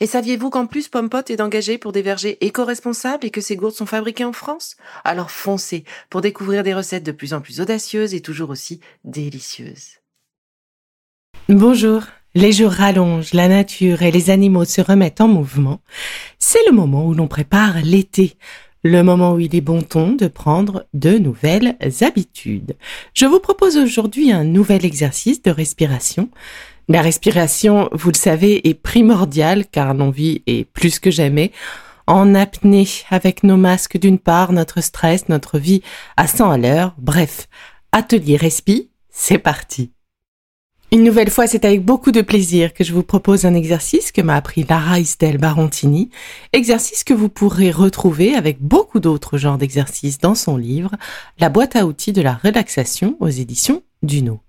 Et 0.00 0.06
saviez-vous 0.06 0.50
qu'en 0.50 0.66
plus 0.66 0.88
Pompot 0.88 1.22
est 1.28 1.40
engagé 1.40 1.78
pour 1.78 1.92
des 1.92 2.02
vergers 2.02 2.38
éco-responsables 2.44 3.26
et 3.26 3.30
que 3.30 3.40
ces 3.40 3.56
gourdes 3.56 3.74
sont 3.74 3.86
fabriquées 3.86 4.24
en 4.24 4.32
France? 4.32 4.76
Alors 5.04 5.30
foncez 5.30 5.84
pour 6.10 6.20
découvrir 6.20 6.62
des 6.62 6.74
recettes 6.74 7.06
de 7.06 7.12
plus 7.12 7.32
en 7.34 7.40
plus 7.40 7.60
audacieuses 7.60 8.14
et 8.14 8.20
toujours 8.20 8.50
aussi 8.50 8.80
délicieuses. 9.04 10.00
Bonjour. 11.48 12.02
Les 12.34 12.52
jours 12.52 12.72
rallongent, 12.72 13.32
la 13.32 13.48
nature 13.48 14.02
et 14.02 14.10
les 14.10 14.28
animaux 14.28 14.66
se 14.66 14.82
remettent 14.82 15.22
en 15.22 15.28
mouvement. 15.28 15.80
C'est 16.38 16.66
le 16.66 16.72
moment 16.72 17.06
où 17.06 17.14
l'on 17.14 17.28
prépare 17.28 17.76
l'été, 17.82 18.36
le 18.82 19.02
moment 19.02 19.32
où 19.32 19.40
il 19.40 19.56
est 19.56 19.62
bon 19.62 19.80
ton 19.80 20.12
de 20.12 20.28
prendre 20.28 20.86
de 20.92 21.16
nouvelles 21.16 21.78
habitudes. 22.02 22.76
Je 23.14 23.24
vous 23.24 23.40
propose 23.40 23.78
aujourd'hui 23.78 24.32
un 24.32 24.44
nouvel 24.44 24.84
exercice 24.84 25.40
de 25.40 25.50
respiration 25.50 26.28
la 26.88 27.02
respiration, 27.02 27.88
vous 27.92 28.10
le 28.10 28.16
savez, 28.16 28.68
est 28.68 28.74
primordiale 28.74 29.66
car 29.66 29.94
l'on 29.94 30.10
vit 30.10 30.42
et 30.46 30.64
plus 30.64 30.98
que 30.98 31.10
jamais 31.10 31.52
en 32.06 32.34
apnée 32.34 32.86
avec 33.10 33.42
nos 33.42 33.56
masques 33.56 33.98
d'une 33.98 34.18
part, 34.18 34.52
notre 34.52 34.80
stress, 34.80 35.28
notre 35.28 35.58
vie 35.58 35.82
à 36.16 36.28
100 36.28 36.50
à 36.50 36.58
l'heure. 36.58 36.94
Bref, 36.98 37.48
atelier 37.90 38.36
respi, 38.36 38.90
c'est 39.10 39.38
parti. 39.38 39.90
Une 40.92 41.02
nouvelle 41.02 41.30
fois, 41.30 41.48
c'est 41.48 41.64
avec 41.64 41.84
beaucoup 41.84 42.12
de 42.12 42.20
plaisir 42.20 42.72
que 42.72 42.84
je 42.84 42.92
vous 42.92 43.02
propose 43.02 43.44
un 43.44 43.54
exercice 43.54 44.12
que 44.12 44.22
m'a 44.22 44.36
appris 44.36 44.62
Lara 44.62 45.00
Estelle 45.00 45.38
Barontini, 45.38 46.10
exercice 46.52 47.02
que 47.02 47.12
vous 47.12 47.28
pourrez 47.28 47.72
retrouver 47.72 48.36
avec 48.36 48.62
beaucoup 48.62 49.00
d'autres 49.00 49.36
genres 49.36 49.58
d'exercices 49.58 50.18
dans 50.18 50.36
son 50.36 50.56
livre 50.56 50.92
La 51.40 51.48
boîte 51.48 51.74
à 51.74 51.86
outils 51.86 52.12
de 52.12 52.22
la 52.22 52.34
relaxation 52.34 53.16
aux 53.18 53.28
éditions 53.28 53.82
Duno. 54.04 54.40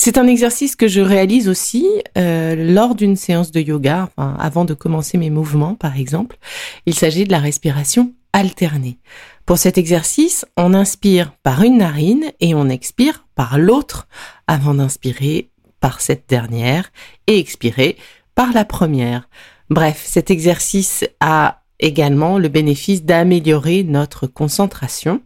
C'est 0.00 0.16
un 0.16 0.28
exercice 0.28 0.76
que 0.76 0.86
je 0.86 1.00
réalise 1.00 1.48
aussi 1.48 1.84
euh, 2.16 2.54
lors 2.54 2.94
d'une 2.94 3.16
séance 3.16 3.50
de 3.50 3.60
yoga, 3.60 4.10
avant 4.16 4.64
de 4.64 4.72
commencer 4.72 5.18
mes 5.18 5.28
mouvements 5.28 5.74
par 5.74 5.98
exemple. 5.98 6.38
Il 6.86 6.94
s'agit 6.94 7.24
de 7.24 7.32
la 7.32 7.40
respiration 7.40 8.12
alternée. 8.32 8.98
Pour 9.44 9.58
cet 9.58 9.76
exercice, 9.76 10.46
on 10.56 10.72
inspire 10.72 11.32
par 11.42 11.62
une 11.62 11.78
narine 11.78 12.30
et 12.38 12.54
on 12.54 12.68
expire 12.68 13.26
par 13.34 13.58
l'autre 13.58 14.06
avant 14.46 14.74
d'inspirer 14.74 15.50
par 15.80 16.00
cette 16.00 16.28
dernière 16.28 16.92
et 17.26 17.40
expirer 17.40 17.96
par 18.36 18.52
la 18.52 18.64
première. 18.64 19.28
Bref, 19.68 20.04
cet 20.06 20.30
exercice 20.30 21.04
a 21.18 21.62
également 21.80 22.38
le 22.38 22.48
bénéfice 22.48 23.02
d'améliorer 23.02 23.82
notre 23.82 24.28
concentration. 24.28 25.22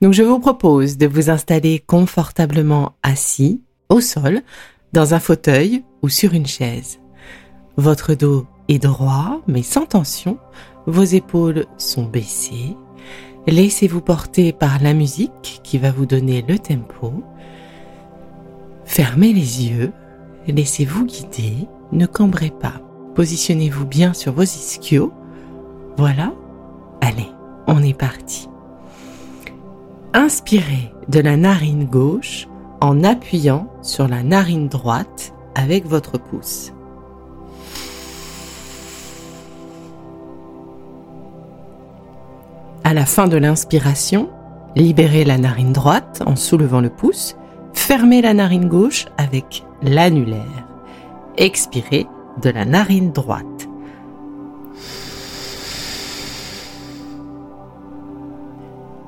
Donc 0.00 0.14
je 0.14 0.22
vous 0.22 0.38
propose 0.38 0.96
de 0.96 1.06
vous 1.06 1.28
installer 1.28 1.80
confortablement 1.80 2.96
assis 3.02 3.60
au 3.90 4.00
sol, 4.00 4.42
dans 4.92 5.14
un 5.14 5.20
fauteuil 5.20 5.84
ou 6.02 6.08
sur 6.08 6.32
une 6.32 6.46
chaise. 6.46 6.98
Votre 7.76 8.14
dos 8.14 8.46
est 8.68 8.78
droit 8.78 9.40
mais 9.46 9.62
sans 9.62 9.86
tension, 9.86 10.38
vos 10.86 11.04
épaules 11.04 11.66
sont 11.76 12.04
baissées. 12.04 12.76
Laissez-vous 13.46 14.00
porter 14.00 14.52
par 14.52 14.80
la 14.82 14.94
musique 14.94 15.60
qui 15.62 15.78
va 15.78 15.90
vous 15.90 16.06
donner 16.06 16.44
le 16.46 16.58
tempo. 16.58 17.22
Fermez 18.84 19.32
les 19.32 19.68
yeux, 19.68 19.92
laissez-vous 20.46 21.04
guider, 21.04 21.68
ne 21.92 22.06
cambrez 22.06 22.50
pas. 22.50 22.80
Positionnez-vous 23.14 23.86
bien 23.86 24.14
sur 24.14 24.32
vos 24.32 24.42
ischios. 24.42 25.12
Voilà, 25.96 26.32
allez, 27.00 27.28
on 27.66 27.82
est 27.82 27.98
parti. 27.98 28.48
Inspirez 30.12 30.92
de 31.08 31.20
la 31.20 31.36
narine 31.36 31.84
gauche 31.84 32.48
en 32.80 33.04
appuyant 33.04 33.66
sur 33.82 34.08
la 34.08 34.22
narine 34.22 34.68
droite 34.68 35.34
avec 35.54 35.86
votre 35.86 36.18
pouce. 36.18 36.72
À 42.84 42.94
la 42.94 43.06
fin 43.06 43.28
de 43.28 43.36
l'inspiration, 43.36 44.30
libérez 44.74 45.24
la 45.24 45.38
narine 45.38 45.72
droite 45.72 46.22
en 46.26 46.34
soulevant 46.34 46.80
le 46.80 46.90
pouce, 46.90 47.36
fermez 47.72 48.22
la 48.22 48.34
narine 48.34 48.68
gauche 48.68 49.06
avec 49.16 49.64
l'annulaire. 49.82 50.66
Expirez 51.36 52.06
de 52.42 52.50
la 52.50 52.64
narine 52.64 53.12
droite. 53.12 53.68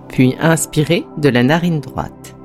Puis 0.09 0.37
inspirez 0.41 1.07
de 1.17 1.31
la 1.31 1.43
narine 1.43 1.81
droite. 1.81 2.37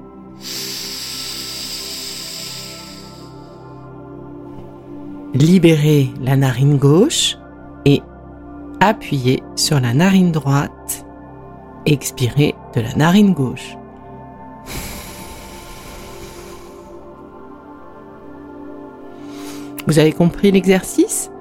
Libérez 5.33 6.09
la 6.21 6.35
narine 6.35 6.77
gauche 6.77 7.37
et 7.85 8.01
appuyez 8.79 9.43
sur 9.55 9.79
la 9.79 9.93
narine 9.93 10.31
droite. 10.31 11.05
Expirez 11.85 12.55
de 12.75 12.81
la 12.81 12.93
narine 12.95 13.33
gauche. 13.33 13.77
Vous 19.87 19.99
avez 19.99 20.11
compris 20.11 20.51
l'exercice? 20.51 21.31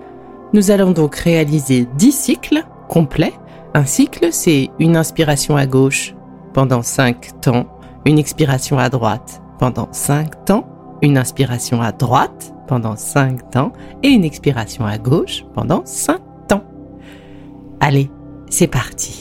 Nous 0.52 0.70
allons 0.70 0.92
donc 0.92 1.16
réaliser 1.16 1.88
10 1.96 2.12
cycles 2.12 2.62
complets. 2.88 3.34
Un 3.75 3.84
cycle, 3.84 4.28
c'est 4.30 4.70
une 4.78 4.96
inspiration 4.96 5.56
à 5.56 5.66
gauche 5.66 6.14
pendant 6.54 6.82
5 6.82 7.41
temps, 7.41 7.66
une 8.04 8.19
expiration 8.19 8.78
à 8.78 8.88
droite 8.88 9.42
pendant 9.58 9.88
5 9.91 10.44
temps, 10.44 10.66
une 11.02 11.19
inspiration 11.19 11.82
à 11.82 11.91
droite 11.91 12.54
pendant 12.66 12.97
5 12.97 13.50
temps 13.50 13.72
et 14.03 14.09
une 14.09 14.25
expiration 14.25 14.84
à 14.84 14.99
gauche 14.99 15.44
pendant 15.54 15.84
5 15.84 16.21
temps. 16.49 16.65
Allez, 17.81 18.10
c'est 18.50 18.66
parti. 18.66 19.16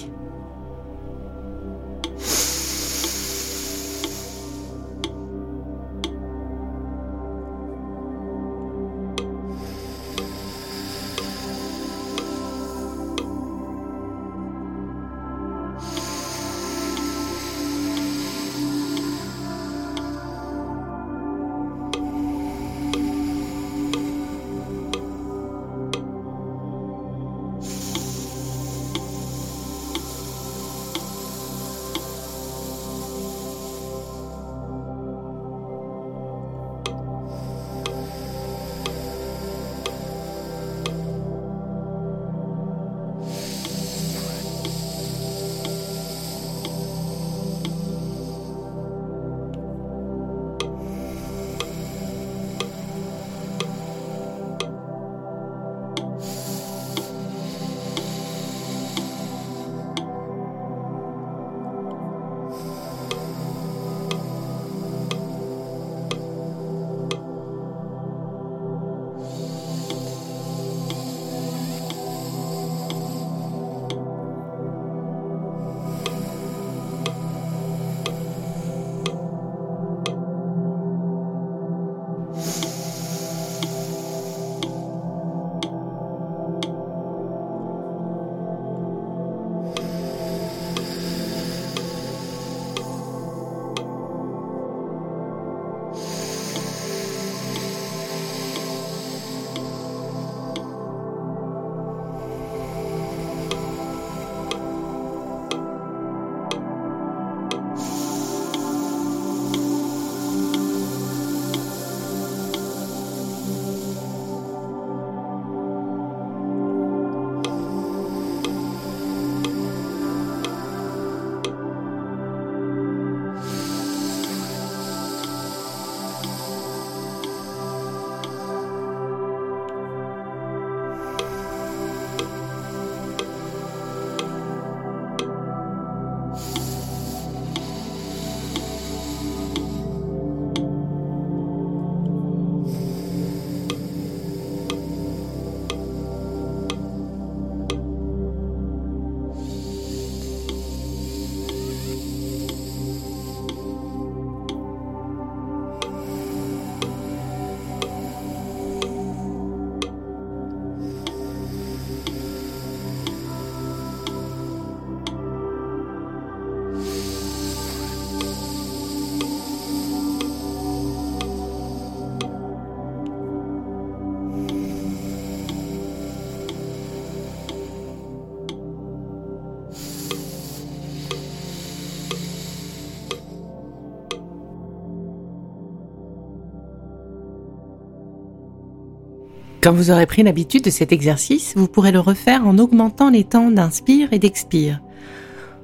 Quand 189.65 189.73
vous 189.73 189.89
aurez 189.89 190.05
pris 190.05 190.21
l'habitude 190.21 190.63
de 190.63 190.69
cet 190.69 190.91
exercice, 190.91 191.53
vous 191.55 191.67
pourrez 191.67 191.91
le 191.91 191.99
refaire 191.99 192.45
en 192.45 192.59
augmentant 192.59 193.09
les 193.09 193.23
temps 193.23 193.49
d'inspire 193.49 194.13
et 194.13 194.19
d'expire. 194.19 194.79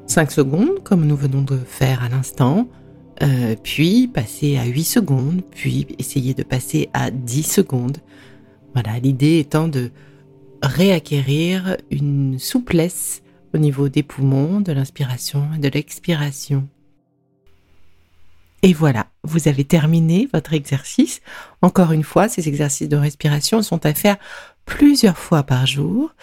5 0.08 0.32
secondes, 0.32 0.82
comme 0.84 1.06
nous 1.06 1.16
venons 1.16 1.44
de 1.44 1.56
faire 1.58 2.02
à 2.02 2.10
l'instant, 2.10 2.68
euh, 3.22 3.56
puis 3.62 4.08
passer 4.08 4.58
à 4.58 4.66
8 4.66 4.84
secondes, 4.86 5.44
puis 5.52 5.86
essayer 6.00 6.34
de 6.34 6.42
passer 6.42 6.90
à 6.96 7.12
10 7.12 7.44
secondes. 7.44 8.00
Voilà, 8.74 8.98
l'idée 8.98 9.38
étant 9.38 9.68
de 9.68 9.92
réacquérir 10.64 11.78
une 11.92 12.40
souplesse 12.40 13.22
au 13.54 13.60
niveau 13.60 13.88
des 13.88 14.02
poumons, 14.02 14.62
de 14.62 14.72
l'inspiration 14.72 15.44
et 15.56 15.60
de 15.60 15.70
l'expiration. 15.70 16.68
Et 18.64 18.74
voilà, 18.74 19.01
vous 19.24 19.48
avez 19.48 19.64
terminé 19.64 20.28
votre 20.34 20.54
exercice. 20.54 21.22
Encore 21.62 21.92
une 21.92 22.04
fois, 22.04 22.28
ces 22.28 22.48
exercices 22.48 22.90
de 22.90 22.98
respiration 22.98 23.62
sont 23.62 23.86
à 23.86 23.94
faire 23.94 24.18
plusieurs 24.66 25.18
fois 25.18 25.44
par 25.44 25.66
jour, 25.68 26.14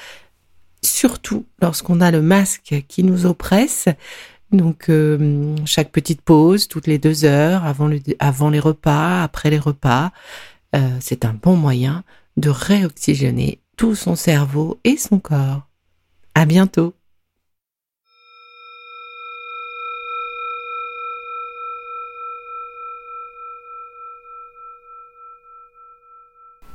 surtout 0.82 1.46
lorsqu'on 1.60 2.00
a 2.00 2.10
le 2.10 2.22
masque 2.22 2.84
qui 2.88 3.04
nous 3.04 3.26
oppresse. 3.26 3.88
Donc 4.50 4.88
euh, 4.88 5.54
chaque 5.66 5.92
petite 5.92 6.22
pause, 6.22 6.68
toutes 6.68 6.86
les 6.86 6.98
deux 6.98 7.24
heures, 7.24 7.64
avant, 7.64 7.88
les 7.88 8.60
repas, 8.60 9.22
après 9.22 9.50
les 9.50 9.58
repas, 9.58 10.10
euh, 10.74 10.96
c'est 11.00 11.24
un 11.24 11.34
bon 11.34 11.56
moyen 11.56 12.02
de 12.36 12.50
réoxygéner 12.50 13.60
tout 13.76 13.94
son 13.94 14.16
cerveau 14.16 14.78
et 14.84 14.96
son 14.96 15.18
corps. 15.18 15.68
À 16.34 16.46
bientôt! 16.46 16.97